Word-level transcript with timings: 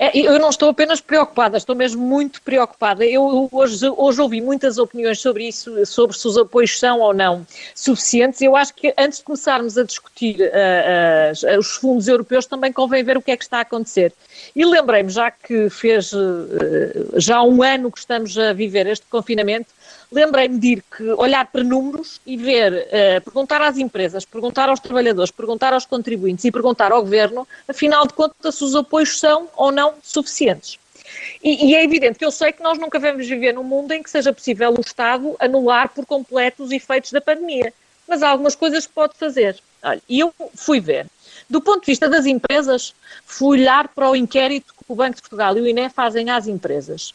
É, 0.00 0.16
eu 0.16 0.38
não 0.38 0.48
estou 0.48 0.68
apenas 0.68 1.00
preocupada, 1.00 1.56
estou 1.56 1.74
mesmo 1.74 2.00
muito 2.00 2.40
preocupada. 2.42 3.04
Eu 3.04 3.48
hoje, 3.50 3.84
hoje 3.96 4.20
ouvi 4.20 4.40
muitas 4.40 4.78
opiniões 4.78 5.20
sobre 5.20 5.48
isso, 5.48 5.84
sobre 5.84 6.16
se 6.16 6.28
os 6.28 6.38
apoios 6.38 6.78
são 6.78 7.00
ou 7.00 7.12
não 7.12 7.44
suficientes. 7.74 8.40
Eu 8.40 8.54
acho 8.54 8.72
que 8.74 8.94
antes 8.96 9.18
de 9.18 9.24
começarmos 9.24 9.76
a 9.76 9.82
discutir 9.82 10.36
uh, 10.40 11.56
uh, 11.56 11.58
os 11.58 11.72
fundos 11.72 12.06
europeus, 12.06 12.46
também 12.46 12.72
convém 12.72 13.02
ver 13.02 13.16
o 13.16 13.22
que 13.22 13.32
é 13.32 13.36
que 13.36 13.42
está 13.42 13.58
a 13.58 13.62
acontecer. 13.62 14.12
E 14.54 14.64
lembrei-me, 14.64 15.10
já 15.10 15.32
que 15.32 15.68
fez 15.68 16.12
uh, 16.12 16.18
já 17.16 17.42
um 17.42 17.60
ano 17.60 17.90
que 17.90 17.98
estamos 17.98 18.38
a 18.38 18.52
viver 18.52 18.86
este 18.86 19.06
confinamento, 19.06 19.66
lembrei-me 20.10 20.58
de 20.58 20.68
ir 20.68 20.84
que 20.96 21.04
olhar 21.12 21.46
para 21.46 21.62
números 21.62 22.20
e 22.26 22.36
ver, 22.36 22.72
uh, 22.72 23.20
perguntar 23.22 23.60
às 23.62 23.78
empresas, 23.78 24.24
perguntar 24.24 24.68
aos 24.68 24.80
trabalhadores, 24.80 25.30
perguntar 25.30 25.72
aos 25.72 25.86
contribuintes 25.86 26.44
e 26.44 26.52
perguntar 26.52 26.92
ao 26.92 27.02
governo, 27.02 27.46
afinal 27.66 28.06
de 28.06 28.14
contas, 28.14 28.54
se 28.54 28.64
os 28.64 28.74
apoios 28.74 29.18
são 29.18 29.48
ou 29.56 29.70
não 29.70 29.94
suficientes. 30.02 30.78
E, 31.42 31.70
e, 31.70 31.74
é 31.74 31.84
evidente 31.84 32.18
que 32.18 32.24
eu 32.24 32.30
sei 32.30 32.52
que 32.52 32.62
nós 32.62 32.78
nunca 32.78 32.98
vamos 32.98 33.26
viver 33.26 33.52
num 33.54 33.64
mundo 33.64 33.92
em 33.92 34.02
que 34.02 34.10
seja 34.10 34.32
possível 34.32 34.74
o 34.76 34.80
Estado 34.80 35.36
anular 35.38 35.88
por 35.88 36.04
completo 36.04 36.62
os 36.62 36.70
efeitos 36.70 37.12
da 37.12 37.20
pandemia. 37.20 37.72
Mas 38.06 38.22
há 38.22 38.30
algumas 38.30 38.54
coisas 38.54 38.86
que 38.86 38.92
pode 38.92 39.14
fazer. 39.16 39.56
Olha, 39.82 40.02
e 40.08 40.20
eu 40.20 40.32
fui 40.54 40.80
ver. 40.80 41.06
Do 41.48 41.60
ponto 41.60 41.80
de 41.80 41.86
vista 41.86 42.08
das 42.08 42.26
empresas, 42.26 42.94
fui 43.24 43.60
olhar 43.60 43.88
para 43.88 44.10
o 44.10 44.16
inquérito 44.16 44.74
que 44.74 44.92
o 44.92 44.94
Banco 44.94 45.16
de 45.16 45.22
Portugal 45.22 45.56
e 45.56 45.60
o 45.60 45.66
INE 45.66 45.88
fazem 45.88 46.30
às 46.30 46.46
empresas. 46.46 47.14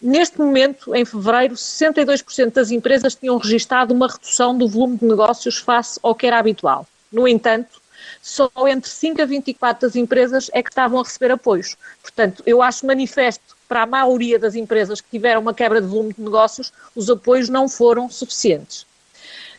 Neste 0.00 0.38
momento, 0.38 0.94
em 0.94 1.04
fevereiro, 1.04 1.54
62% 1.54 2.52
das 2.52 2.70
empresas 2.70 3.14
tinham 3.14 3.38
registado 3.38 3.94
uma 3.94 4.08
redução 4.08 4.56
do 4.56 4.68
volume 4.68 4.98
de 4.98 5.06
negócios 5.06 5.56
face 5.56 5.98
ao 6.02 6.14
que 6.14 6.26
era 6.26 6.38
habitual. 6.38 6.86
No 7.10 7.26
entanto, 7.26 7.80
só 8.20 8.50
entre 8.68 8.90
5 8.90 9.22
a 9.22 9.24
24 9.24 9.88
das 9.88 9.96
empresas 9.96 10.50
é 10.52 10.62
que 10.62 10.68
estavam 10.68 11.00
a 11.00 11.02
receber 11.02 11.30
apoios. 11.32 11.76
Portanto, 12.02 12.42
eu 12.44 12.60
acho 12.60 12.86
manifesto 12.86 13.56
para 13.66 13.82
a 13.82 13.86
maioria 13.86 14.38
das 14.38 14.54
empresas 14.54 15.00
que 15.00 15.08
tiveram 15.10 15.40
uma 15.40 15.54
quebra 15.54 15.80
de 15.80 15.86
volume 15.86 16.12
de 16.12 16.20
negócios, 16.20 16.72
os 16.94 17.08
apoios 17.08 17.48
não 17.48 17.68
foram 17.68 18.10
suficientes. 18.10 18.86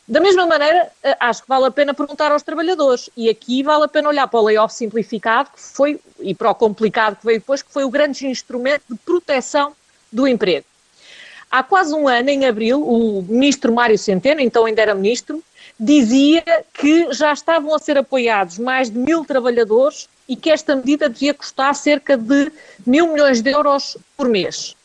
Da 0.08 0.22
mesma 0.22 0.46
maneira, 0.46 0.90
eh, 1.04 1.18
acho 1.20 1.42
que 1.42 1.50
vale 1.50 1.66
a 1.66 1.72
pena 1.72 1.94
perguntar 1.94 2.32
aos 2.32 2.42
trabalhadores, 2.42 3.10
e 3.18 3.28
aqui 3.28 3.62
vale 3.62 3.84
a 3.84 3.88
pena 3.90 4.08
olhar 4.08 4.28
para 4.28 4.40
o 4.40 4.44
layoff 4.44 4.74
simplificado, 4.74 5.50
que 5.50 5.60
foi, 5.60 6.00
e 6.20 6.34
para 6.34 6.52
o 6.52 6.56
complicado 6.56 7.18
que 7.18 7.26
veio 7.26 7.40
depois, 7.40 7.62
que 7.62 7.74
foi 7.74 7.84
o 7.84 7.90
grande 7.90 8.26
instrumento 8.26 8.84
de 8.90 8.96
proteção 9.00 9.76
do 10.12 10.28
emprego. 10.28 10.66
Há 11.50 11.64
quase 11.64 11.94
um 11.94 12.08
ano, 12.08 12.30
em 12.30 12.46
abril, 12.46 12.84
o 12.84 13.22
ministro 13.22 13.74
Mário 13.74 13.98
Centeno, 13.98 14.42
então 14.42 14.66
ainda 14.66 14.82
era 14.82 14.94
ministro, 14.94 15.42
dizia 15.80 16.44
que 16.74 17.14
já 17.14 17.32
estavam 17.32 17.74
a 17.74 17.80
ser 17.80 17.98
apoiados 17.98 18.60
mais 18.60 18.90
de 18.90 18.98
mil 18.98 19.24
trabalhadores 19.24 20.10
e 20.28 20.36
que 20.36 20.50
esta 20.50 20.76
medida 20.76 21.08
devia 21.08 21.34
custar 21.34 21.74
cerca 21.74 22.18
de 22.18 22.52
mil 22.86 23.14
milhões 23.14 23.42
de 23.42 23.52
euros 23.52 23.98
por 24.18 24.28
mês. 24.28 24.76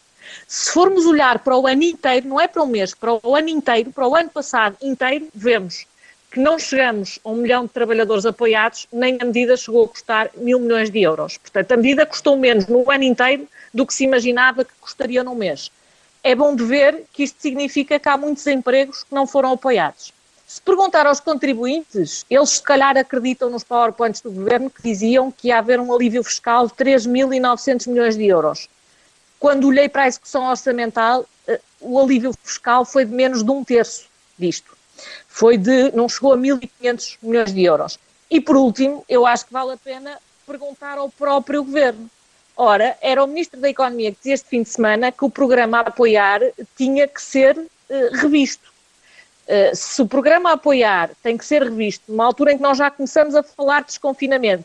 Se 0.46 0.70
formos 0.70 1.04
olhar 1.04 1.40
para 1.40 1.56
o 1.56 1.66
ano 1.66 1.82
inteiro, 1.82 2.28
não 2.28 2.40
é 2.40 2.46
para 2.46 2.62
um 2.62 2.66
mês, 2.66 2.94
para 2.94 3.18
o 3.26 3.34
ano 3.34 3.48
inteiro, 3.48 3.90
para 3.90 4.06
o 4.06 4.14
ano 4.14 4.30
passado 4.30 4.76
inteiro, 4.80 5.28
vemos 5.34 5.86
que 6.32 6.40
não 6.40 6.58
chegamos 6.58 7.18
a 7.22 7.28
um 7.28 7.36
milhão 7.36 7.66
de 7.66 7.72
trabalhadores 7.72 8.24
apoiados, 8.24 8.88
nem 8.90 9.18
a 9.20 9.24
medida 9.26 9.54
chegou 9.54 9.84
a 9.84 9.88
custar 9.88 10.30
mil 10.34 10.58
milhões 10.58 10.88
de 10.88 11.02
euros. 11.02 11.36
Portanto, 11.36 11.72
a 11.72 11.76
medida 11.76 12.06
custou 12.06 12.38
menos 12.38 12.66
no 12.66 12.90
ano 12.90 13.04
inteiro 13.04 13.46
do 13.72 13.86
que 13.86 13.92
se 13.92 14.04
imaginava 14.04 14.64
que 14.64 14.72
custaria 14.80 15.22
num 15.22 15.34
mês. 15.34 15.70
É 16.24 16.34
bom 16.34 16.56
de 16.56 16.64
ver 16.64 17.04
que 17.12 17.24
isto 17.24 17.36
significa 17.38 17.98
que 17.98 18.08
há 18.08 18.16
muitos 18.16 18.46
empregos 18.46 19.04
que 19.04 19.14
não 19.14 19.26
foram 19.26 19.52
apoiados. 19.52 20.14
Se 20.46 20.60
perguntar 20.62 21.06
aos 21.06 21.20
contribuintes, 21.20 22.24
eles 22.30 22.50
se 22.50 22.62
calhar 22.62 22.96
acreditam 22.96 23.50
nos 23.50 23.62
PowerPoints 23.62 24.22
do 24.22 24.30
governo 24.30 24.70
que 24.70 24.82
diziam 24.82 25.30
que 25.30 25.48
ia 25.48 25.58
haver 25.58 25.80
um 25.80 25.94
alívio 25.94 26.24
fiscal 26.24 26.66
de 26.66 26.72
3.900 26.72 27.88
milhões 27.88 28.16
de 28.16 28.26
euros. 28.26 28.70
Quando 29.38 29.68
olhei 29.68 29.88
para 29.88 30.04
a 30.04 30.08
execução 30.08 30.48
orçamental, 30.48 31.26
eh, 31.46 31.60
o 31.80 32.00
alívio 32.00 32.32
fiscal 32.42 32.86
foi 32.86 33.04
de 33.04 33.12
menos 33.12 33.42
de 33.42 33.50
um 33.50 33.62
terço 33.62 34.06
disto. 34.38 34.81
Foi 35.28 35.56
de, 35.56 35.90
não 35.92 36.08
chegou 36.08 36.32
a 36.32 36.36
1.500 36.36 37.18
milhões 37.22 37.52
de 37.52 37.64
euros. 37.64 37.98
E 38.30 38.40
por 38.40 38.56
último, 38.56 39.04
eu 39.08 39.26
acho 39.26 39.46
que 39.46 39.52
vale 39.52 39.72
a 39.72 39.76
pena 39.76 40.18
perguntar 40.46 40.98
ao 40.98 41.10
próprio 41.10 41.64
governo. 41.64 42.10
Ora, 42.56 42.96
era 43.00 43.22
o 43.22 43.26
Ministro 43.26 43.60
da 43.60 43.68
Economia 43.68 44.10
que 44.10 44.18
dizia 44.18 44.34
este 44.34 44.48
fim 44.48 44.62
de 44.62 44.68
semana 44.68 45.10
que 45.10 45.24
o 45.24 45.30
programa 45.30 45.78
a 45.78 45.80
apoiar 45.80 46.40
tinha 46.76 47.08
que 47.08 47.20
ser 47.20 47.58
uh, 47.58 48.16
revisto. 48.16 48.72
Uh, 49.48 49.74
se 49.74 50.00
o 50.02 50.06
programa 50.06 50.50
a 50.50 50.52
apoiar 50.54 51.10
tem 51.22 51.36
que 51.36 51.44
ser 51.44 51.62
revisto, 51.62 52.04
numa 52.08 52.24
altura 52.24 52.52
em 52.52 52.56
que 52.56 52.62
nós 52.62 52.78
já 52.78 52.90
começamos 52.90 53.34
a 53.34 53.42
falar 53.42 53.80
de 53.80 53.88
desconfinamento, 53.88 54.64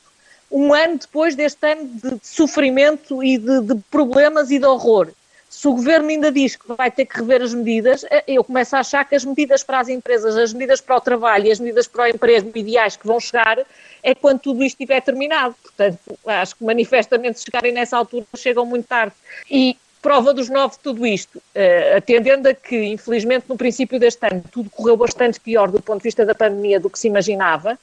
um 0.52 0.74
ano 0.74 0.98
depois 0.98 1.36
deste 1.36 1.66
ano 1.66 1.90
de 1.90 2.20
sofrimento 2.22 3.24
e 3.24 3.38
de, 3.38 3.62
de 3.62 3.76
problemas 3.90 4.50
e 4.52 4.60
de 4.60 4.66
horror, 4.66 5.10
se 5.50 5.68
o 5.68 5.74
governo 5.74 6.10
ainda 6.10 6.32
diz 6.32 6.56
que 6.56 6.68
vai 6.74 6.92
ter 6.92 7.06
que 7.06 7.18
rever 7.18 7.42
as 7.42 7.54
medidas, 7.54 8.06
eh, 8.10 8.24
eu 8.28 8.44
começo 8.44 8.76
a 8.76 8.80
achar 8.80 9.08
que 9.08 9.16
as 9.16 9.24
medidas 9.24 9.64
para 9.64 9.80
as 9.80 9.88
empresas, 9.88 10.36
as 10.36 10.54
medidas 10.54 10.82
para 10.82 10.98
o 10.98 11.02
trabalho 11.02 11.46
e 11.48 11.52
as 11.52 11.60
medidas 11.60 11.88
para 11.88 12.04
o 12.04 12.08
emprego 12.08 12.52
ideais 12.56 12.96
que 12.96 13.08
vão 13.08 13.20
chegar 13.20 13.60
é 14.04 14.14
quando 14.14 14.40
tudo 14.40 14.64
isto 14.64 14.76
estiver 14.76 15.02
terminado. 15.02 15.56
Portanto, 15.62 16.00
acho 16.26 16.56
que 16.56 16.64
manifestamente 16.64 17.40
chegarem 17.40 17.72
nessa 17.72 17.98
altura 17.98 18.26
chegam 18.36 18.66
muito 18.66 18.88
tarde. 18.88 19.14
E 19.50 19.78
prova 20.02 20.34
dos 20.34 20.50
nove 20.50 20.76
de 20.76 20.80
tudo 20.80 21.06
isto, 21.06 21.38
uh, 21.38 21.98
atendendo 21.98 22.48
a 22.48 22.54
que, 22.54 22.86
infelizmente, 22.86 23.46
no 23.50 23.58
princípio 23.58 24.00
deste 24.00 24.26
ano 24.26 24.44
tudo 24.52 24.70
correu 24.70 24.96
bastante 24.96 25.40
pior 25.40 25.70
do 25.72 25.82
ponto 25.82 25.98
de 25.98 26.04
vista 26.04 26.26
da 26.26 26.36
pandemia 26.36 26.80
do 26.80 26.90
que 26.90 27.00
se 27.00 27.08
imaginava, 27.08 27.78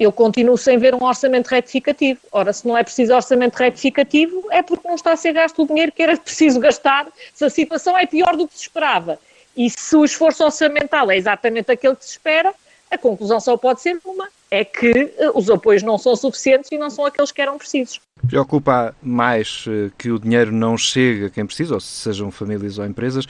eu 0.00 0.10
continuo 0.10 0.56
sem 0.56 0.78
ver 0.78 0.94
um 0.94 1.04
orçamento 1.04 1.48
retificativo. 1.48 2.18
Ora, 2.32 2.54
se 2.54 2.66
não 2.66 2.76
é 2.76 2.82
preciso 2.82 3.14
orçamento 3.14 3.56
retificativo, 3.56 4.46
é 4.50 4.62
porque 4.62 4.88
não 4.88 4.94
está 4.94 5.12
a 5.12 5.16
ser 5.16 5.34
gasto 5.34 5.62
o 5.62 5.66
dinheiro 5.66 5.92
que 5.92 6.02
era 6.02 6.16
preciso 6.18 6.58
gastar, 6.58 7.06
se 7.34 7.44
a 7.44 7.50
situação 7.50 7.96
é 7.98 8.06
pior 8.06 8.34
do 8.34 8.48
que 8.48 8.54
se 8.54 8.62
esperava. 8.62 9.18
E 9.54 9.68
se 9.68 9.94
o 9.94 10.02
esforço 10.02 10.42
orçamental 10.42 11.10
é 11.10 11.18
exatamente 11.18 11.70
aquele 11.70 11.94
que 11.94 12.04
se 12.06 12.12
espera, 12.12 12.54
a 12.90 12.96
conclusão 12.96 13.38
só 13.38 13.58
pode 13.58 13.82
ser 13.82 14.00
uma, 14.02 14.26
é 14.50 14.64
que 14.64 14.90
uh, 14.90 15.38
os 15.38 15.50
apoios 15.50 15.82
não 15.82 15.98
são 15.98 16.16
suficientes 16.16 16.72
e 16.72 16.78
não 16.78 16.88
são 16.88 17.04
aqueles 17.04 17.30
que 17.30 17.42
eram 17.42 17.58
precisos. 17.58 18.00
Preocupa 18.26 18.96
mais 19.02 19.66
uh, 19.66 19.92
que 19.98 20.10
o 20.10 20.18
dinheiro 20.18 20.50
não 20.50 20.78
chegue 20.78 21.26
a 21.26 21.30
quem 21.30 21.44
precisa, 21.44 21.74
ou 21.74 21.80
se 21.80 21.88
sejam 21.88 22.30
famílias 22.30 22.78
ou 22.78 22.86
empresas, 22.86 23.26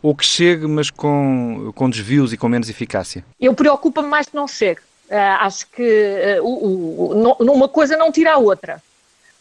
ou 0.00 0.14
que 0.14 0.24
chegue, 0.24 0.68
mas 0.68 0.88
com, 0.88 1.72
com 1.74 1.90
desvios 1.90 2.32
e 2.32 2.36
com 2.36 2.48
menos 2.48 2.70
eficácia? 2.70 3.24
Eu 3.40 3.54
preocupa-me 3.54 4.08
mais 4.08 4.28
que 4.28 4.36
não 4.36 4.46
chegue. 4.46 4.80
Uh, 5.12 5.36
acho 5.40 5.66
que 5.66 6.40
uh, 6.40 7.38
uma 7.38 7.68
coisa 7.68 7.98
não 7.98 8.10
tira 8.10 8.32
a 8.32 8.38
outra, 8.38 8.82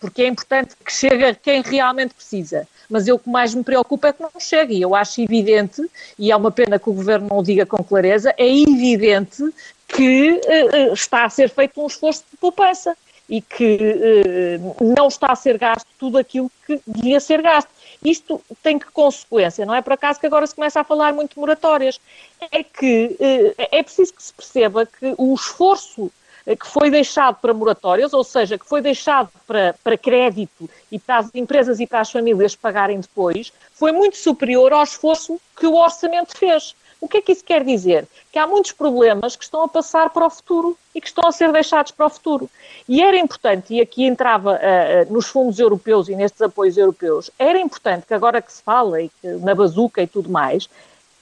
porque 0.01 0.21
é 0.21 0.27
importante 0.27 0.75
que 0.83 0.91
chegue 0.91 1.23
a 1.23 1.33
quem 1.33 1.61
realmente 1.61 2.13
precisa. 2.13 2.67
Mas 2.89 3.07
eu 3.07 3.15
o 3.15 3.19
que 3.19 3.29
mais 3.29 3.55
me 3.55 3.63
preocupa 3.63 4.09
é 4.09 4.13
que 4.13 4.21
não 4.21 4.31
chegue. 4.37 4.75
E 4.75 4.81
eu 4.81 4.93
acho 4.93 5.21
evidente, 5.21 5.81
e 6.19 6.29
é 6.29 6.35
uma 6.35 6.51
pena 6.51 6.77
que 6.77 6.89
o 6.89 6.93
Governo 6.93 7.29
não 7.29 7.37
o 7.37 7.43
diga 7.43 7.65
com 7.65 7.81
clareza, 7.81 8.35
é 8.37 8.45
evidente 8.45 9.41
que 9.87 10.41
uh, 10.45 10.93
está 10.93 11.23
a 11.23 11.29
ser 11.29 11.49
feito 11.49 11.81
um 11.81 11.87
esforço 11.87 12.25
de 12.29 12.35
poupança 12.35 12.93
e 13.31 13.39
que 13.39 14.59
não 14.81 15.07
está 15.07 15.31
a 15.31 15.35
ser 15.37 15.57
gasto 15.57 15.87
tudo 15.97 16.17
aquilo 16.17 16.51
que 16.67 16.81
devia 16.85 17.17
ser 17.21 17.41
gasto. 17.41 17.69
Isto 18.03 18.41
tem 18.61 18.77
que 18.77 18.91
consequência, 18.91 19.65
não 19.65 19.73
é 19.73 19.81
por 19.81 19.93
acaso 19.93 20.19
que 20.19 20.25
agora 20.25 20.45
se 20.45 20.53
começa 20.53 20.81
a 20.81 20.83
falar 20.83 21.13
muito 21.13 21.35
de 21.35 21.39
moratórias. 21.39 21.97
É 22.51 22.61
que 22.61 23.15
eh, 23.19 23.69
é 23.71 23.81
preciso 23.81 24.13
que 24.13 24.21
se 24.21 24.33
perceba 24.33 24.85
que 24.85 25.13
o 25.17 25.33
esforço 25.33 26.11
eh, 26.45 26.57
que 26.57 26.67
foi 26.67 26.89
deixado 26.89 27.35
para 27.35 27.53
moratórias, 27.53 28.11
ou 28.11 28.23
seja, 28.23 28.57
que 28.57 28.65
foi 28.67 28.81
deixado 28.81 29.29
para, 29.47 29.75
para 29.81 29.97
crédito 29.97 30.69
e 30.91 30.99
para 30.99 31.19
as 31.19 31.33
empresas 31.33 31.79
e 31.79 31.87
para 31.87 32.01
as 32.01 32.11
famílias 32.11 32.53
pagarem 32.53 32.99
depois, 32.99 33.53
foi 33.73 33.93
muito 33.93 34.17
superior 34.17 34.73
ao 34.73 34.83
esforço 34.83 35.39
que 35.55 35.67
o 35.67 35.75
orçamento 35.75 36.37
fez. 36.37 36.75
O 37.01 37.07
que 37.07 37.17
é 37.17 37.21
que 37.21 37.31
isso 37.31 37.43
quer 37.43 37.63
dizer? 37.63 38.07
Que 38.31 38.37
há 38.37 38.45
muitos 38.45 38.71
problemas 38.71 39.35
que 39.35 39.43
estão 39.43 39.63
a 39.63 39.67
passar 39.67 40.11
para 40.11 40.27
o 40.27 40.29
futuro 40.29 40.77
e 40.93 41.01
que 41.01 41.07
estão 41.07 41.27
a 41.27 41.31
ser 41.31 41.51
deixados 41.51 41.91
para 41.91 42.05
o 42.05 42.09
futuro. 42.09 42.47
E 42.87 43.01
era 43.01 43.17
importante, 43.17 43.73
e 43.73 43.81
aqui 43.81 44.05
entrava 44.05 44.53
uh, 44.53 45.11
nos 45.11 45.25
fundos 45.25 45.57
europeus 45.57 46.07
e 46.09 46.15
nestes 46.15 46.41
apoios 46.43 46.77
europeus, 46.77 47.31
era 47.39 47.59
importante 47.59 48.05
que 48.05 48.13
agora 48.13 48.39
que 48.39 48.53
se 48.53 48.61
fala 48.61 49.01
e 49.01 49.09
que, 49.09 49.27
na 49.27 49.55
bazuca 49.55 50.03
e 50.03 50.07
tudo 50.07 50.29
mais, 50.29 50.69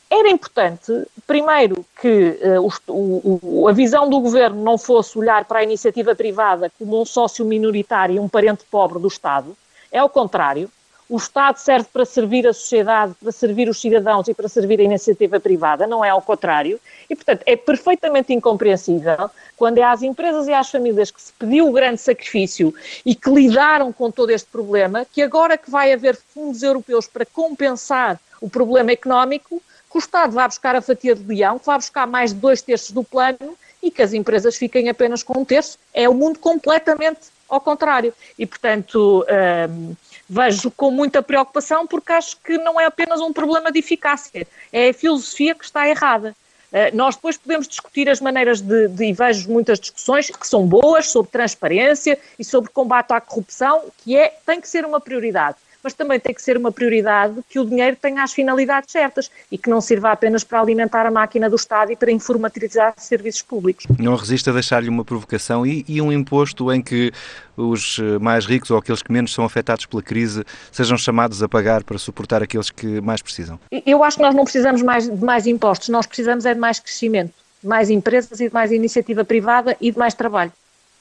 era 0.09 0.29
importante, 0.29 0.91
primeiro, 1.25 1.85
que 2.01 2.37
uh, 2.41 2.91
o, 2.91 3.39
o, 3.41 3.67
a 3.69 3.71
visão 3.71 4.09
do 4.09 4.19
governo 4.19 4.61
não 4.61 4.77
fosse 4.77 5.17
olhar 5.17 5.45
para 5.45 5.59
a 5.59 5.63
iniciativa 5.63 6.13
privada 6.13 6.69
como 6.77 6.99
um 7.01 7.05
sócio 7.05 7.45
minoritário 7.45 8.17
e 8.17 8.19
um 8.19 8.27
parente 8.27 8.65
pobre 8.69 8.99
do 8.99 9.07
Estado, 9.07 9.55
é 9.91 9.99
ao 9.99 10.09
contrário, 10.09 10.69
o 11.09 11.17
Estado 11.17 11.57
serve 11.57 11.87
para 11.91 12.05
servir 12.05 12.47
a 12.47 12.53
sociedade, 12.53 13.15
para 13.19 13.31
servir 13.31 13.67
os 13.67 13.81
cidadãos 13.81 14.27
e 14.27 14.33
para 14.33 14.47
servir 14.47 14.79
a 14.79 14.83
iniciativa 14.83 15.39
privada, 15.39 15.87
não 15.87 16.05
é 16.05 16.09
ao 16.09 16.21
contrário. 16.21 16.79
E, 17.09 17.15
portanto, 17.15 17.41
é 17.47 17.55
perfeitamente 17.55 18.31
incompreensível 18.31 19.29
quando 19.57 19.79
é 19.79 19.83
às 19.83 20.03
empresas 20.03 20.47
e 20.47 20.53
às 20.53 20.69
famílias 20.69 21.09
que 21.09 21.19
se 21.19 21.33
pediu 21.33 21.67
o 21.67 21.71
grande 21.71 21.99
sacrifício 21.99 22.71
e 23.03 23.15
que 23.15 23.27
lidaram 23.31 23.91
com 23.91 24.11
todo 24.11 24.29
este 24.29 24.47
problema, 24.51 25.03
que 25.03 25.23
agora 25.23 25.57
que 25.57 25.71
vai 25.71 25.91
haver 25.91 26.15
fundos 26.15 26.61
europeus 26.61 27.07
para 27.07 27.25
compensar 27.25 28.19
o 28.39 28.47
problema 28.47 28.91
económico, 28.91 29.61
que 29.91 29.97
o 29.97 29.99
Estado 29.99 30.33
vai 30.33 30.47
buscar 30.47 30.75
a 30.75 30.81
fatia 30.81 31.15
de 31.15 31.25
leão, 31.25 31.57
que 31.57 31.65
vai 31.65 31.77
buscar 31.77 32.05
mais 32.05 32.31
de 32.31 32.39
dois 32.39 32.61
terços 32.61 32.91
do 32.91 33.03
plano 33.03 33.57
e 33.81 33.89
que 33.89 34.03
as 34.03 34.13
empresas 34.13 34.55
fiquem 34.57 34.89
apenas 34.89 35.23
com 35.23 35.39
um 35.39 35.45
terço. 35.45 35.79
É 35.91 36.07
o 36.07 36.13
mundo 36.13 36.37
completamente 36.37 37.21
ao 37.49 37.59
contrário. 37.59 38.13
E, 38.37 38.45
portanto. 38.45 39.25
Hum, 39.67 39.95
vejo 40.29 40.69
com 40.71 40.91
muita 40.91 41.21
preocupação 41.21 41.87
porque 41.87 42.11
acho 42.13 42.37
que 42.37 42.57
não 42.57 42.79
é 42.79 42.85
apenas 42.85 43.19
um 43.19 43.33
problema 43.33 43.71
de 43.71 43.79
eficácia, 43.79 44.47
é 44.71 44.89
a 44.89 44.93
filosofia 44.93 45.55
que 45.55 45.65
está 45.65 45.87
errada. 45.87 46.35
Uh, 46.71 46.95
nós 46.95 47.15
depois 47.15 47.35
podemos 47.35 47.67
discutir 47.67 48.07
as 48.07 48.21
maneiras 48.21 48.61
de, 48.61 48.87
de, 48.89 49.05
e 49.05 49.13
vejo 49.13 49.49
muitas 49.49 49.79
discussões 49.79 50.29
que 50.29 50.47
são 50.47 50.67
boas 50.67 51.09
sobre 51.09 51.31
transparência 51.31 52.19
e 52.37 52.43
sobre 52.43 52.69
combate 52.69 53.11
à 53.11 53.19
corrupção, 53.19 53.85
que 53.97 54.15
é, 54.15 54.35
tem 54.45 54.61
que 54.61 54.69
ser 54.69 54.85
uma 54.85 55.01
prioridade 55.01 55.57
mas 55.83 55.93
também 55.93 56.19
tem 56.19 56.33
que 56.33 56.41
ser 56.41 56.57
uma 56.57 56.71
prioridade 56.71 57.35
que 57.49 57.59
o 57.59 57.65
dinheiro 57.65 57.95
tenha 57.99 58.23
as 58.23 58.33
finalidades 58.33 58.91
certas 58.91 59.31
e 59.51 59.57
que 59.57 59.69
não 59.69 59.81
sirva 59.81 60.11
apenas 60.11 60.43
para 60.43 60.59
alimentar 60.59 61.05
a 61.05 61.11
máquina 61.11 61.49
do 61.49 61.55
Estado 61.55 61.91
e 61.91 61.95
para 61.95 62.11
informatizar 62.11 62.93
serviços 62.97 63.41
públicos. 63.41 63.85
Não 63.97 64.15
resiste 64.15 64.49
a 64.49 64.53
deixar-lhe 64.53 64.89
uma 64.89 65.05
provocação 65.05 65.65
e, 65.65 65.85
e 65.87 66.01
um 66.01 66.11
imposto 66.11 66.71
em 66.71 66.81
que 66.81 67.11
os 67.55 67.99
eh, 67.99 68.19
mais 68.19 68.45
ricos 68.45 68.71
ou 68.71 68.77
aqueles 68.77 69.01
que 69.01 69.11
menos 69.11 69.33
são 69.33 69.43
afetados 69.43 69.85
pela 69.85 70.01
crise 70.01 70.43
sejam 70.71 70.97
chamados 70.97 71.43
a 71.43 71.49
pagar 71.49 71.83
para 71.83 71.97
suportar 71.97 72.41
aqueles 72.41 72.69
que 72.69 73.01
mais 73.01 73.21
precisam? 73.21 73.59
Eu 73.85 74.03
acho 74.03 74.17
que 74.17 74.23
nós 74.23 74.35
não 74.35 74.43
precisamos 74.43 74.81
mais 74.81 75.09
de 75.09 75.23
mais 75.23 75.45
impostos, 75.45 75.89
nós 75.89 76.05
precisamos 76.05 76.45
é 76.45 76.53
de 76.53 76.59
mais 76.59 76.79
crescimento, 76.79 77.33
de 77.61 77.67
mais 77.67 77.89
empresas 77.89 78.39
e 78.39 78.47
de 78.47 78.53
mais 78.53 78.71
iniciativa 78.71 79.23
privada 79.25 79.75
e 79.81 79.91
de 79.91 79.97
mais 79.97 80.13
trabalho 80.13 80.51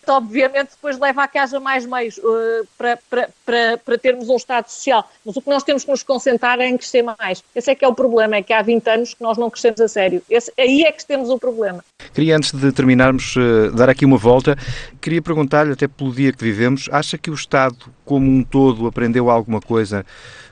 obviamente 0.09 0.71
depois 0.71 0.99
leva 0.99 1.25
a 1.25 1.29
que 1.29 1.39
haja 1.39 1.61
mais 1.61 1.87
meios 1.87 2.19
uh, 2.19 2.67
para, 2.77 2.99
para, 3.09 3.29
para, 3.45 3.79
para 3.79 3.99
termos 3.99 4.29
um 4.29 4.37
Estado 4.37 4.69
social. 4.69 5.09
Mas 5.25 5.37
o 5.37 5.43
que 5.43 5.49
nós 5.49 5.63
temos 5.63 5.85
que 5.85 5.91
nos 5.91 6.03
concentrar 6.03 6.61
é 6.61 6.69
em 6.69 6.77
crescer 6.77 7.03
mais. 7.03 7.43
Esse 7.55 7.71
é 7.71 7.75
que 7.75 7.85
é 7.85 7.89
o 7.89 7.95
problema, 7.95 8.37
é 8.37 8.43
que 8.43 8.53
há 8.53 8.63
20 8.63 8.89
anos 8.89 9.15
que 9.15 9.23
nós 9.23 9.37
não 9.39 9.51
crescemos 9.51 9.81
a 9.81 9.89
sério. 9.89 10.23
Esse, 10.29 10.53
aí 10.59 10.83
é 10.83 10.93
que 10.93 11.05
temos 11.07 11.31
o 11.31 11.39
problema. 11.39 11.85
Queria, 12.13 12.37
antes 12.37 12.53
de 12.53 12.73
terminarmos, 12.73 13.37
uh, 13.37 13.73
dar 13.75 13.89
aqui 13.89 14.05
uma 14.05 14.17
volta. 14.17 14.57
Queria 15.01 15.23
perguntar-lhe, 15.23 15.73
até 15.73 15.87
pelo 15.87 16.13
dia 16.13 16.33
que 16.33 16.43
vivemos, 16.43 16.89
acha 16.91 17.19
que 17.19 17.31
o 17.31 17.35
Estado, 17.35 17.77
como 18.05 18.31
um 18.31 18.43
todo, 18.43 18.87
aprendeu 18.87 19.31
alguma 19.31 19.61
coisa 19.61 20.05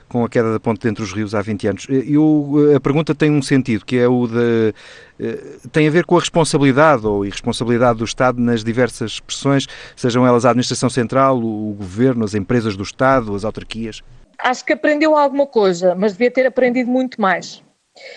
com 0.07 0.23
a 0.23 0.29
queda 0.29 0.51
da 0.53 0.59
ponte 0.59 0.87
entre 0.87 1.03
os 1.03 1.11
rios 1.11 1.35
há 1.35 1.41
20 1.41 1.67
anos. 1.67 1.87
Eu, 1.89 2.73
a 2.75 2.79
pergunta 2.79 3.13
tem 3.13 3.31
um 3.31 3.41
sentido, 3.41 3.85
que 3.85 3.97
é 3.97 4.07
o 4.07 4.27
de. 4.27 4.73
Eh, 5.19 5.57
tem 5.71 5.87
a 5.87 5.91
ver 5.91 6.05
com 6.05 6.15
a 6.17 6.19
responsabilidade 6.19 7.05
ou 7.05 7.25
irresponsabilidade 7.25 7.99
do 7.99 8.05
Estado 8.05 8.39
nas 8.39 8.63
diversas 8.63 9.13
expressões, 9.13 9.67
sejam 9.95 10.25
elas 10.25 10.45
a 10.45 10.49
administração 10.49 10.89
central, 10.89 11.37
o 11.37 11.73
governo, 11.77 12.23
as 12.23 12.33
empresas 12.33 12.75
do 12.75 12.83
Estado, 12.83 13.35
as 13.35 13.43
autarquias. 13.43 14.01
Acho 14.39 14.63
que 14.63 14.73
aprendeu 14.73 15.15
alguma 15.15 15.47
coisa, 15.47 15.95
mas 15.95 16.13
devia 16.13 16.31
ter 16.31 16.45
aprendido 16.45 16.89
muito 16.89 17.19
mais. 17.19 17.63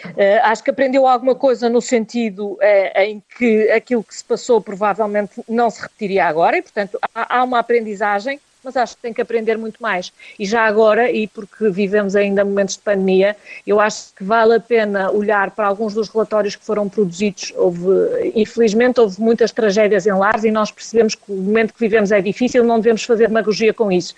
Uh, 0.04 0.44
acho 0.44 0.62
que 0.62 0.70
aprendeu 0.70 1.06
alguma 1.06 1.34
coisa 1.34 1.66
no 1.70 1.80
sentido 1.80 2.58
em 2.94 3.22
que 3.38 3.70
aquilo 3.70 4.04
que 4.04 4.14
se 4.14 4.22
passou 4.22 4.60
provavelmente 4.60 5.42
não 5.48 5.70
se 5.70 5.80
repetiria 5.80 6.26
agora 6.26 6.58
e, 6.58 6.62
portanto, 6.62 6.98
há, 7.14 7.38
há 7.38 7.42
uma 7.42 7.58
aprendizagem 7.58 8.38
mas 8.62 8.76
acho 8.76 8.96
que 8.96 9.02
tem 9.02 9.12
que 9.12 9.20
aprender 9.20 9.56
muito 9.56 9.80
mais. 9.80 10.12
E 10.38 10.44
já 10.44 10.62
agora, 10.62 11.10
e 11.10 11.26
porque 11.26 11.70
vivemos 11.70 12.14
ainda 12.14 12.44
momentos 12.44 12.76
de 12.76 12.82
pandemia, 12.82 13.36
eu 13.66 13.80
acho 13.80 14.14
que 14.14 14.24
vale 14.24 14.54
a 14.54 14.60
pena 14.60 15.10
olhar 15.10 15.50
para 15.50 15.66
alguns 15.66 15.94
dos 15.94 16.08
relatórios 16.08 16.56
que 16.56 16.64
foram 16.64 16.88
produzidos. 16.88 17.52
Houve, 17.56 18.32
infelizmente, 18.34 19.00
houve 19.00 19.20
muitas 19.20 19.50
tragédias 19.52 20.06
em 20.06 20.12
lares 20.12 20.44
e 20.44 20.50
nós 20.50 20.70
percebemos 20.70 21.14
que 21.14 21.30
o 21.30 21.36
momento 21.36 21.72
que 21.74 21.80
vivemos 21.80 22.12
é 22.12 22.20
difícil, 22.20 22.64
não 22.64 22.78
devemos 22.78 23.02
fazer 23.04 23.28
demagogia 23.28 23.72
com 23.72 23.90
isso. 23.90 24.14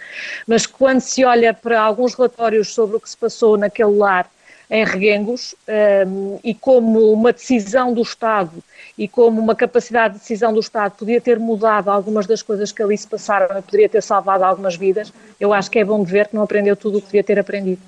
Mas 0.46 0.66
quando 0.66 1.00
se 1.00 1.24
olha 1.24 1.54
para 1.54 1.80
alguns 1.80 2.14
relatórios 2.14 2.72
sobre 2.74 2.96
o 2.96 3.00
que 3.00 3.08
se 3.08 3.16
passou 3.16 3.56
naquele 3.56 3.96
lar 3.96 4.28
em 4.72 4.86
Reguengos 4.86 5.54
um, 6.06 6.38
e 6.42 6.54
como 6.54 7.12
uma 7.12 7.30
decisão 7.30 7.92
do 7.92 8.00
Estado 8.00 8.64
e 8.96 9.06
como 9.06 9.38
uma 9.38 9.54
capacidade 9.54 10.14
de 10.14 10.20
decisão 10.20 10.50
do 10.50 10.60
Estado 10.60 10.92
podia 10.92 11.20
ter 11.20 11.38
mudado 11.38 11.90
algumas 11.90 12.26
das 12.26 12.40
coisas 12.40 12.72
que 12.72 12.82
ali 12.82 12.96
se 12.96 13.06
passaram 13.06 13.58
e 13.58 13.60
poderia 13.60 13.88
ter 13.90 14.02
salvado 14.02 14.42
algumas 14.44 14.74
vidas, 14.74 15.12
eu 15.38 15.52
acho 15.52 15.70
que 15.70 15.78
é 15.78 15.84
bom 15.84 16.02
de 16.02 16.10
ver 16.10 16.28
que 16.28 16.34
não 16.34 16.42
aprendeu 16.42 16.74
tudo 16.74 16.96
o 16.96 17.00
que 17.02 17.08
devia 17.08 17.22
ter 17.22 17.38
aprendido. 17.38 17.82